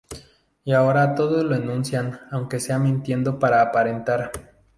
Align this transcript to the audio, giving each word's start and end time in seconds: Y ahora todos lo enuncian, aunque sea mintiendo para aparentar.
Y 0.63 0.71
ahora 0.73 1.13
todos 1.13 1.43
lo 1.45 1.53
enuncian, 1.55 2.21
aunque 2.31 2.59
sea 2.59 2.79
mintiendo 2.79 3.37
para 3.37 3.61
aparentar. 3.61 4.31